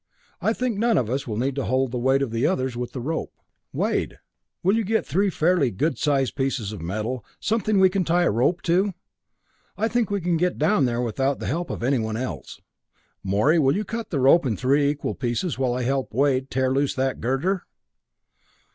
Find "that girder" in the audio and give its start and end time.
16.95-17.67